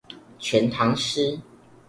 [0.39, 1.39] 全唐詩